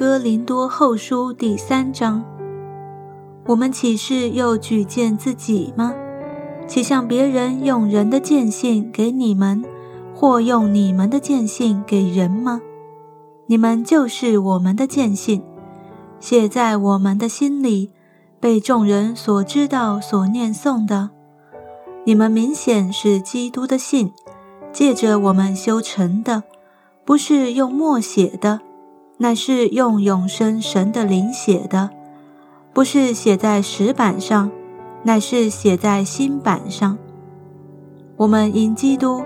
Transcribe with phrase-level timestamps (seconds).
[0.00, 2.24] 哥林多后书第三章。
[3.44, 5.94] 我们岂是又举荐自己吗？
[6.66, 9.62] 岂向别人用人的见信给你们，
[10.14, 12.62] 或用你们的见信给人吗？
[13.44, 15.42] 你们就是我们的见信，
[16.18, 17.90] 写在我们的心里，
[18.40, 21.10] 被众人所知道、所念诵的。
[22.06, 24.14] 你们明显是基督的信，
[24.72, 26.44] 借着我们修成的，
[27.04, 28.62] 不是用墨写的。
[29.22, 31.90] 乃是用永生神的灵写的，
[32.72, 34.50] 不是写在石板上，
[35.02, 36.96] 乃是写在心板上。
[38.16, 39.22] 我们因基督，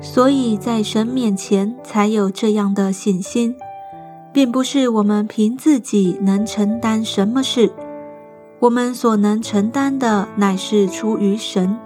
[0.00, 3.54] 所以在神面前才有这样的信心，
[4.32, 7.70] 并不是我们凭自己能承担什么事。
[8.60, 11.76] 我们所能承担的，乃是出于神，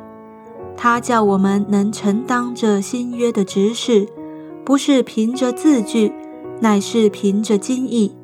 [0.77, 4.07] 他叫我们能承担这新约的执事，
[4.65, 6.13] 不是凭着字句。
[6.63, 8.15] 乃是凭着经意，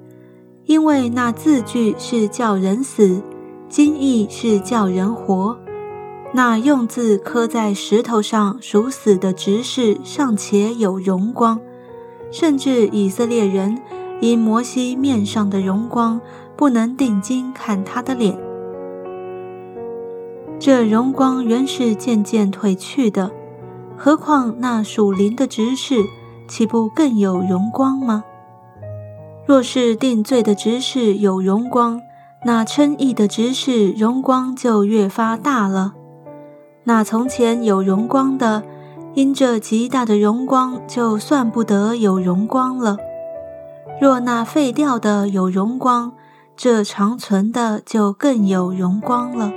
[0.65, 3.21] 因为那字句是叫人死，
[3.69, 5.59] 经意是叫人活。
[6.33, 11.61] 那用字刻在石头上属死的执事尚且有荣光，
[12.31, 13.77] 甚至以色列人
[14.21, 16.21] 因摩西面上的荣光，
[16.57, 18.39] 不能定睛看他的脸。
[20.61, 23.33] 这荣光原是渐渐褪去的，
[23.97, 26.05] 何况那属灵的执事，
[26.49, 28.25] 岂不更有荣光吗？
[29.47, 32.01] 若是定罪的执事有荣光，
[32.45, 35.95] 那称义的执事荣光就越发大了。
[36.85, 38.63] 那从前有荣光的，
[39.15, 42.97] 因这极大的荣光，就算不得有荣光了。
[44.01, 46.13] 若那废掉的有荣光，
[46.57, 49.53] 这长存的就更有荣光了。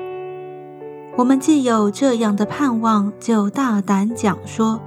[1.18, 4.80] 我们既有这样的盼望，就大胆讲说，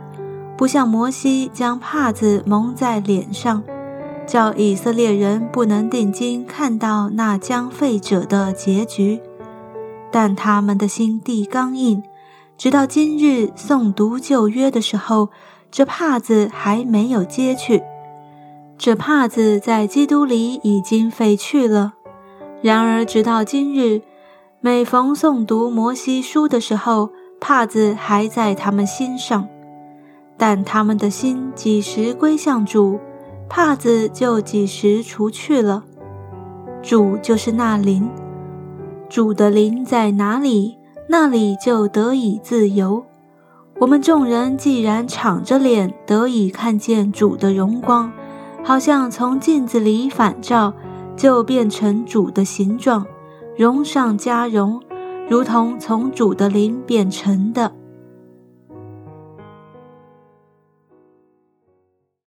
[0.56, 3.62] 不像摩西将帕子蒙在脸上。
[4.26, 9.20] 叫以色列人不能定睛看到那将废者的结局，
[10.10, 12.02] 但他们的心地刚硬，
[12.56, 15.28] 直到今日诵读旧约的时候，
[15.70, 17.82] 这帕子还没有揭去。
[18.78, 21.92] 这帕子在基督里已经废去了。
[22.62, 24.00] 然而直到今日，
[24.62, 29.46] 每逢诵读摩西书的时候，帕子还在他们心上，
[30.36, 32.98] 但他们的心几时归向主？
[33.48, 35.84] 帕子就几时除去了，
[36.82, 38.08] 主就是那灵，
[39.08, 40.76] 主的灵在哪里，
[41.08, 43.04] 那里就得以自由。
[43.78, 48.10] 我们众人既然敞着脸得以看见主的荣光，
[48.64, 50.72] 好像从镜子里反照，
[51.14, 53.06] 就变成主的形状，
[53.56, 54.80] 荣上加荣，
[55.28, 57.72] 如同从主的灵变成的。